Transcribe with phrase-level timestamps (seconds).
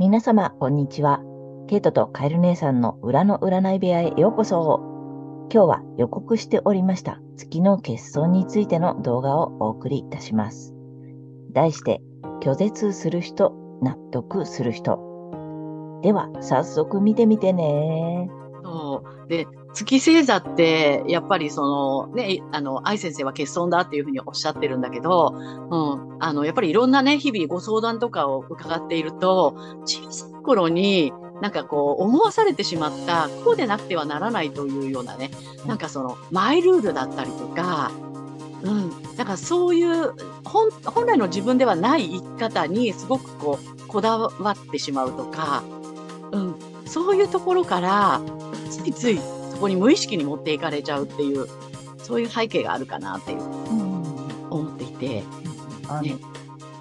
[0.00, 1.20] 皆様、こんにちは。
[1.66, 4.78] ケイトとカエル姉さんの裏の占い部屋へようこそ。
[5.52, 10.72] 今日は予告しておりました月の欠損についての動画をお送りいたします。
[11.50, 12.00] 題して、
[12.40, 15.00] 拒絶する人、納得する人。
[16.04, 18.30] では、早速見てみてね。
[18.62, 19.28] そう。
[19.28, 26.07] で、月星座って、やっぱりその、ね、あの、愛先生は欠損だっていうふうにおっしゃってるんだけど、うん。
[26.20, 35.30] あの、やっぱりいろんなね、日々ご相談とかを伺っていると、小さい頃に、なんかこう、思わされてしまった、こうでなくてはならないというようなね、
[35.66, 37.90] なんかその、マイルールだったりとか、
[38.62, 38.90] うん。
[39.16, 45.62] なんかそういう、本、本来の自分ではない生き方にすごくこう、こだわってしまうとか、
[46.32, 46.54] うん。
[46.86, 48.20] そういうところから、
[48.70, 49.18] ついつい
[49.58, 51.46] そこに無意識に持っていかれちゃうっていう、
[51.98, 53.40] そういう背景があるかなっていう
[54.50, 55.22] 思っていて、
[55.88, 56.16] あのね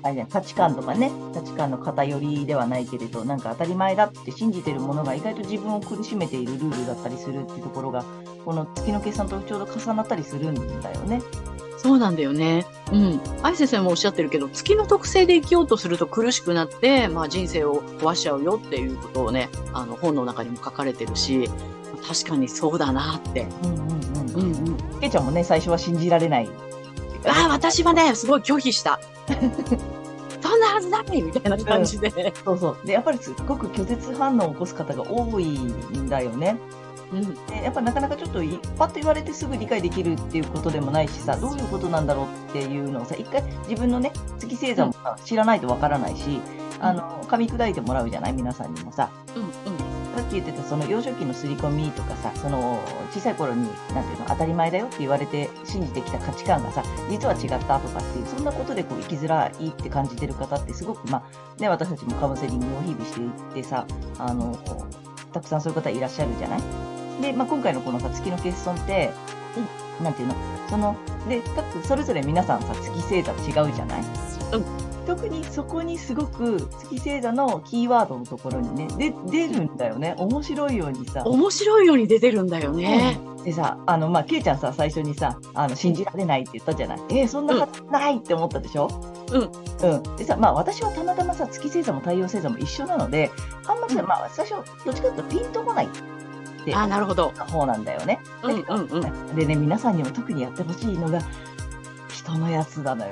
[0.04, 8.06] あれね、価値観とかね、価値観の偏りではないけれど、なんか当たり前だって信じてるものが意外と自分を苦しめているルールだったりするっていうところが、
[8.46, 11.22] この月の計算とちょうど重なったりするんだよね。
[11.78, 12.66] そうなんだよね。
[12.92, 13.22] うん。
[13.44, 21.50] 愛先生もおっしゃってるけど、月の特性で生きようとすると苦しくなって、まあ人生を壊しちゃうよっていうことをね、あの本の中にも書かれてるし、
[22.08, 23.48] 確かにそうだなって。
[23.64, 24.54] うんうんうん。
[24.54, 25.00] うんうん。
[25.00, 26.50] けいちゃんもね、最初は信じられない。
[27.26, 29.00] ああ、私はね、すごい拒否した。
[30.42, 32.34] そんなはずないみたいな感じで。
[32.46, 32.86] そうそう。
[32.86, 36.58] で、やっぱりすっごく拒絶反応を起こす方が多いんだよね。
[37.12, 37.34] うん。
[37.48, 46.40] でやっぱなかなかちょっといパッと言われてすぐ理解できるっていうことでもないしさ、どういうことなんだろうっていうのをさ、一回自分のね、月星座もさ知らないとわからないし、
[46.80, 48.34] あの、噛み砕いてもらうじゃない？
[48.34, 49.10] 皆さんにもさ。
[49.36, 49.47] うん
[50.42, 61.24] 言ってたその幼少期の刷り込みとかさ、その小さい頃に、なていうの、当たり前だよって言われて信じてきた価値観がさ、実は違ったとかっていう、そんなことでこう生きづらいって感じてる方ってすごく、ま
[61.58, 63.86] あ、ね、私たちもカウンセリングを日々していってさ、
[64.20, 64.58] あの、
[65.34, 66.62] たくさんそういう方いらっしゃるじゃない？
[67.22, 69.12] で、まあ、今回のこのさ、月の欠損って、
[70.02, 70.36] なんていうの？
[70.70, 70.96] その、
[71.28, 74.04] で、各、それぞれ皆さんさ、月星座違うじゃない？
[74.54, 74.87] うん。
[75.08, 80.16] 特にそこにすごく月星座のキーワードのところにね、で、出るんだよね。
[80.18, 81.24] 面白いようにさ。
[81.24, 83.18] 面白いように出てるんだよね。
[83.46, 87.00] でさ、あの、まあ、ケイちゃんさ、最初にさ、あの、信じられないって言ったじゃない？
[87.10, 88.90] えーそんなはずないって思ったでしょ？
[89.32, 89.42] うん。
[89.42, 90.16] うん。
[90.18, 93.32] でさ、まあ、私はたまたまさ、月星座も太陽星座も一緒なので、
[93.66, 95.90] あんまりさ、うんまあ、最初、どっちかというとピンとこないっ
[96.66, 97.30] てああ、なるほど。
[97.50, 98.20] 方なんだよね。
[98.44, 99.36] うんうんうん。
[99.38, 101.22] でね、皆さんにも特にやってほしいのが、
[102.10, 103.12] 人のやつなのよ。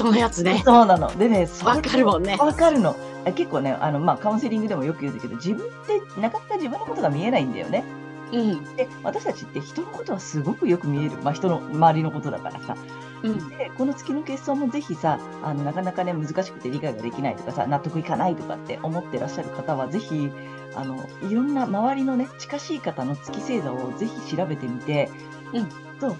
[0.00, 0.62] 人のやつね。
[0.64, 1.16] そうなの。
[1.18, 2.36] でね、わかるもんね。
[2.36, 2.96] わかるの。
[3.26, 7.84] あ結構ね、あの、まあ、カウンセリングでもよく言うんだけど、自分ってなかなか自分のことが見えないんだよね。
[8.32, 8.76] うん。
[8.76, 11.16] で、私たちって人のことはすごくよく見える。
[11.22, 12.76] まあ、人の周りのことだからさ。
[13.22, 13.48] うん。
[13.50, 20.30] で、この月の欠損もぜひさ、あの、なかなかね、難しくて理解ができないとかさ、納得いかないとかって思ってらっしゃる方は、ぜひ、
[20.74, 25.10] あの、いろんな周りのね、近しい方の月星座をぜひ調べてみて、
[25.52, 25.68] うん。
[25.98, 26.16] と、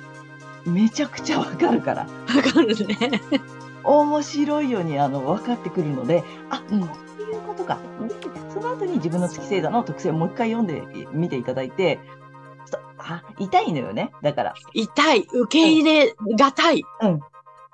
[0.66, 2.02] めちゃくちゃわかるから。
[2.02, 2.08] わ
[2.42, 3.22] かるね。
[3.84, 6.80] 面白いように、あの、分かってくるので、あ、うん。
[6.80, 7.78] こういうことか。
[8.00, 10.82] でその後に自分の月星座の特性をもう一回読んで
[11.12, 11.98] みていただいて、
[12.66, 14.12] ちょっとあ、痛いのよね。
[14.22, 14.54] だから。
[14.74, 15.26] 痛い。
[15.32, 16.82] 受け入れがたい。
[17.02, 17.20] うん。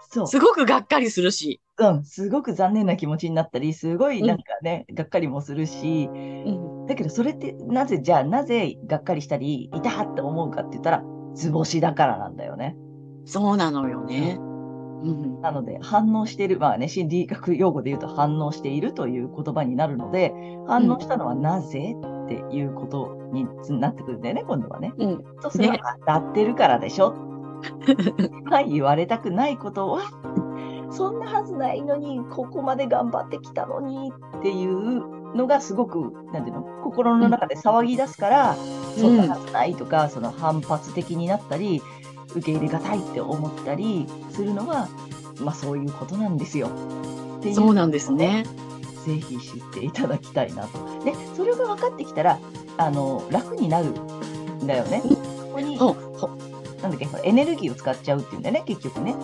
[0.08, 0.26] そう。
[0.26, 1.60] すごくがっかりするし。
[1.78, 2.04] うん。
[2.04, 6.16] すごく残念な気持ちになったり、すごいなんかね、がっかりもするし、う
[6.50, 6.86] ん。
[6.86, 11.02] だけどそれって、なぜ、じゃあなぜがっかりしたり、痛って思うかって言ったら、
[11.34, 12.76] 図星だからなんだよね。
[13.26, 14.36] そうなのよね。
[14.38, 14.55] うん。
[15.42, 20.32] なので、反応している、まあね、心理学用語で言うと反応しているという言葉になるので、
[20.66, 23.46] 反応したのはなぜっていうことに
[23.80, 24.92] なってくるんだよね、今度はね。
[24.98, 25.24] うん。
[25.40, 27.14] そうすればね当たってるからでしょ。
[28.50, 30.00] はい、言われたくないことは、
[30.90, 41.82] そんなはずないのに、ここまで頑張ってきたのにっていうのがすごく、なんていうの、心の中で騒ぎ出すから、そんなはずないとか、その反発的になったり、
[42.36, 44.88] 受け入れがたいって思ったりするのは、
[45.40, 46.68] まあそういうことなんですよ。
[47.38, 48.44] っていうそうなんですね。
[49.04, 51.04] ぜひ知っていただきたいなと。
[51.04, 52.38] で、それが分かってきたら、
[52.76, 55.02] あの、楽になるんだよね。
[55.04, 55.78] そこに、
[56.82, 59.14] なんだっけ、エネルギーを使っちゃうっていうんだよね、結局ね。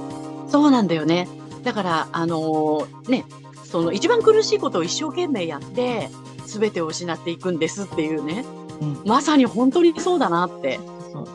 [0.48, 1.28] そうなんだよね。
[1.64, 3.25] だから、あのーね、
[3.64, 6.08] その一番苦しいことを一生懸命やって、
[6.46, 8.44] すべてを失っていくんですっていうね。
[8.81, 9.02] うん。
[9.04, 10.78] まさに本当にそうだなって。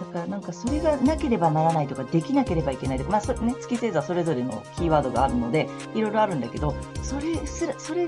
[0.08, 8.08] からなんかそれがなければならないとか、できなければいけないとか、まあそれね、月星座それぞれのキーワードがあるので、いろいろあるんだけど、それすら、それ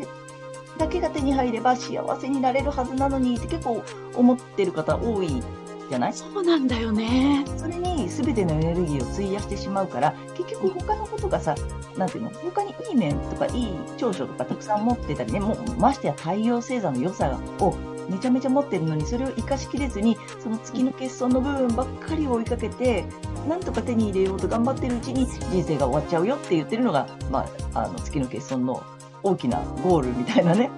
[0.78, 3.84] だけが手に入れば幸せになれるはずなのにって結構
[4.16, 5.44] 思ってる方多い
[5.90, 6.13] じゃない？
[6.13, 7.44] そうなんだよね。
[7.57, 11.56] それに全てのエネルギーを費やしてしまうから、結局他のことがさ、
[11.98, 17.75] なんていうの、他にいい面とかいい長所とかたくさん持ってたりね、もうましてや太陽星座の良さを
[18.10, 23.06] めちゃめちゃ持ってるのに、それを生かしきれずに、その月の欠損の部分ばっかりを追いかけて、
[23.48, 28.84] なんとか手に入れようと頑張ってるうちに人生が終わっちゃうよって言ってるのが、まあ、あの月の欠損の
[29.24, 30.70] 大きなゴールみたいなね。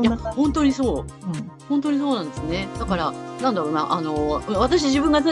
[0.00, 0.16] いや。
[0.16, 2.68] 本当にそううん本当にそうなんですね。
[2.78, 5.22] だから、なんだろうな、あの、私自分が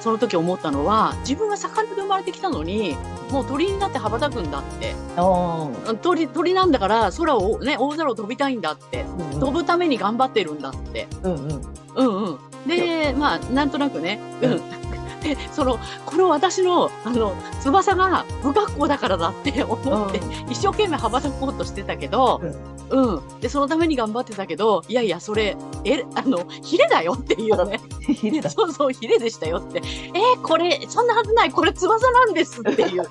[0.00, 2.96] その時思ったのは、自分は魚で生まれてきたのに、
[3.32, 4.94] もう鳥になって羽ばたくんだって。
[6.02, 9.02] 鳥、鳥なんだから、空をね、大空を飛びたいんだって。
[9.32, 11.08] うん飛ぶために頑張ってるんだって。
[11.24, 11.62] うんうん
[11.96, 12.38] うんうん。
[12.68, 14.60] で、まあ、なんとなくね、ううんん。
[15.22, 20.20] で、その、この私の、あの、翼が不格好だからだって思って、
[20.50, 22.40] 一生懸命羽ばたこうとしてたけど、
[22.90, 23.40] うん。
[23.40, 27.80] で、そのために頑張ってたけど、いやいや、それ、え、あの、ヒレだよっていうね。
[28.00, 28.50] ヒレだ。
[28.50, 29.80] そうそう、ヒレでしたよって。
[30.14, 33.08] えーこれ、そんなはずない、これ翼なんですっていう。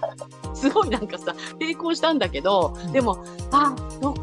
[0.53, 4.18] すごいなんかさ、抵抗したんだけど、でも、あ、そっか。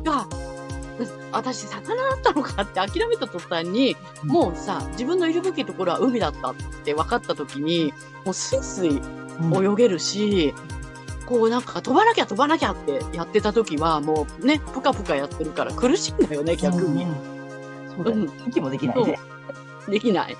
[1.36, 6.54] 私、魚だったのかって諦めた途端に、うんもうさ、自分のいるべきところは海だったっ
[6.84, 7.92] て分かった時に、
[8.24, 9.00] もうスイスイ
[9.40, 10.54] うん泳げるし、
[11.26, 17.04] こうなんか飛ばなきゃ飛ばなきゃってやってた時は、もうね、ぷかぷかやってるから苦しいんだよね、逆に。
[17.04, 17.14] うん
[17.96, 19.18] そうだようん息もできないね。
[19.88, 20.36] できない。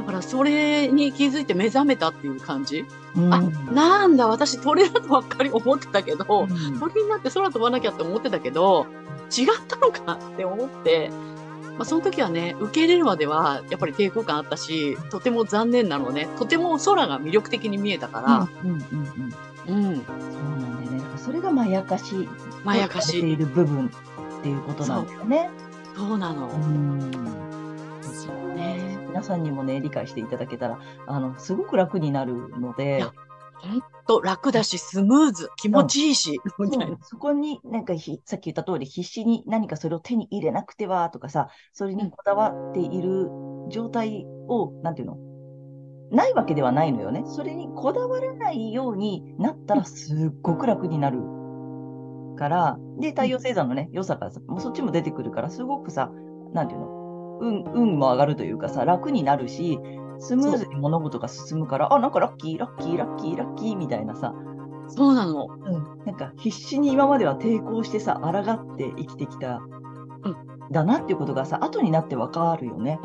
[0.00, 2.84] だからそれに気づいて目覚めたっていう感じ。
[3.16, 3.40] うんあ、
[3.72, 8.86] なんだ、私鳥だとばっかり思ってたけど、うん鳥になって空飛ばなきゃって思ってたけど、
[9.30, 11.10] 違ったのかって思って、
[11.78, 20.14] まあ、その時はね、受け入れるまではやっぱり抵抗感あったし、とても残念なのね、とても空が魅力的に見えたかうんうんうんうんら、うん、そう
[20.58, 20.98] なんだよね。
[20.98, 22.28] だからそれがまやかし。
[22.64, 23.18] まやかてし。
[23.18, 25.50] いる部分っていうことなんだよね。
[25.96, 26.56] そうなのう。
[26.56, 27.10] ん。
[28.56, 33.12] ね皆さんにもね、理解していただけたら、あの、すごく楽になるのいでや、
[33.58, 36.98] ほんと楽だし、スムーズ、気持ちいいし、みたいな。
[37.02, 43.28] そこになんかひ、さっき言った通り、必死に何かそれを手に入れなくてはとかさ、それにこだわっている
[43.68, 45.16] 状態を、なんていうの？
[46.10, 47.22] ないわけではないのよね。
[47.24, 51.20] それにこだわらないようになったらすっごく楽になる
[52.36, 56.10] から、で、太陽星座のね、良さがさ、もうそっちも出てくるから、すごくさ、
[56.52, 57.38] なんていうの？
[57.42, 59.78] 運、運も上がるというかさ、楽になるし、
[60.20, 64.34] スムーズに物事が進むから、あ、なんかラッキー、ラッキー、ラッキー、ラッキーみたいなさ、
[64.88, 65.46] そうなの。
[65.46, 69.60] うん、なんか必死に今までは抵抗してさ、抗って生きてきた、
[70.24, 73.00] うんだなっていうことがさ、後になってわかるよね。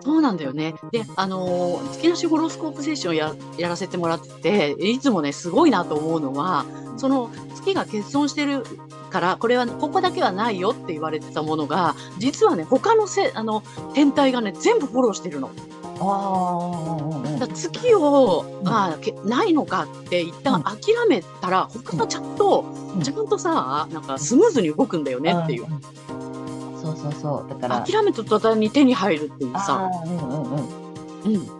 [0.00, 0.74] そうなんだよね。
[0.92, 6.66] で、あのー月なしホロスコープセッションややらせてもらってて、いつもね、すごいなと思うのは、
[6.96, 8.62] その月が欠損してる
[9.10, 13.62] から、これは、ここだけはないよって言われてたものが、実はね、他のせ、あの、
[13.94, 15.50] 天体がね、全部フォローしてるの。
[16.00, 20.78] ああ、だ月を、うんああ、けないのかって一旦諦
[21.08, 22.64] めたら、他がちゃんと、
[22.94, 25.64] うんちゃんとさ、なんかスムーズに動くんだよねっていう。
[25.64, 25.80] ん
[26.80, 27.48] そうそうそう。
[27.48, 29.90] だから、諦めた途端に手に入るっていうあさ。
[29.92, 31.34] あ、うんうんうん。
[31.34, 31.58] うん。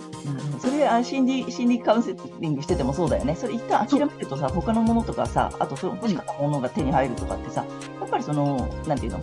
[0.60, 3.36] それあ心理心理カウンセリングしててもそうだよね。
[3.36, 7.64] それ一旦諦めるとさ、他のものとかさ、あとその欲しかったものが手に入るとかってさ、
[8.00, 9.20] やっぱりその、なんていうの、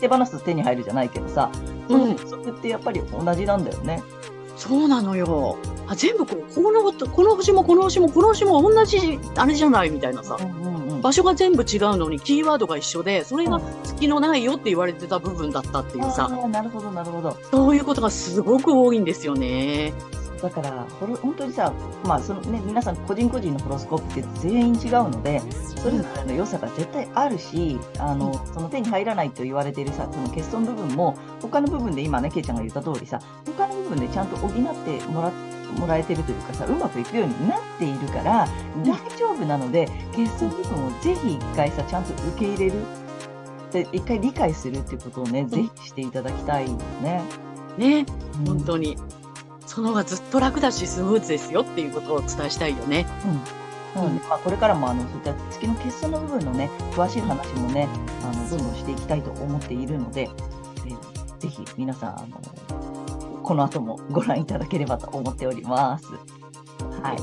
[0.00, 1.50] 手放すと手に入るじゃないけどさ、
[1.88, 4.02] その法則ってやっぱり同じなんだよね。
[4.56, 5.58] そうなのよ。
[5.86, 10.36] あ全部こう、この、この星もこの星もこの星も同じ、あれじゃないみたいなさ。
[10.40, 11.00] うんうんうん。
[11.02, 17.36] 場所が全部違うのにキーワードが一緒で、それが月のないよって言われてた部分だったっていうさ、ああ、なるほど、なるほど。
[17.50, 19.92] そういうことがすごく多いんですよね。
[20.44, 21.72] だから、ホロ本当にさ、
[22.04, 33.18] まあそのね、皆さん個人個人のホロスコープって全員違うので、それぞれの良さが絶対あるし、あの、その手に入らないと言われているさ、その欠損部分も、他の部分で今ね、ケイちゃんが言った通りさ、
[33.56, 34.60] 他の部分でちゃんと補って
[35.06, 35.32] もら
[35.80, 38.46] もらえてるというかさ、うまくいくようになっているから、
[38.84, 42.74] 大丈夫なので、欠損部分をぜひ一回さ、ちゃんと受け入れる。
[43.72, 47.22] で一回理解するっていうことをね、ぜひしていただきたいよね。
[47.78, 48.06] ね、
[48.40, 48.96] うん本当に。
[49.66, 53.06] その方がずっと楽だしスムーズですよっていうことをお伝えしたいよね。
[53.24, 57.88] うんなので、まあ、これからもあのそういった月の欠損の部分のね、詳しい話もね、
[58.24, 60.28] あのどんどんしていきたいと思っているので、
[60.84, 62.40] えーぜひ皆さんあの、
[63.42, 66.06] この後もご覧いただければと思っております。
[67.02, 67.18] はい。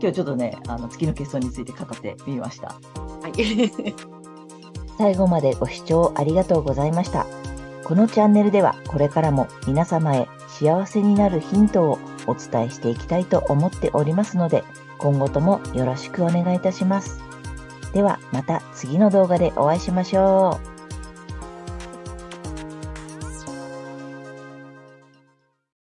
[0.00, 2.68] 今日ちょっとね、あの月の欠損について語ってみました。
[2.68, 2.74] は
[3.28, 3.94] い。
[4.98, 7.26] 最後までご視聴ありがとうございました。
[7.84, 10.28] このチャンネルではこれからも皆様へ
[10.60, 14.62] 幸せになるヒントをお伝えしていきたいと思っておりますので、
[14.98, 17.22] 今後ともよろしくお願いいたします。
[17.94, 20.69] ではまた次の動画でお会いしましょう。